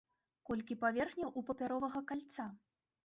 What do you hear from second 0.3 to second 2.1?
Колькі паверхняў у папяровага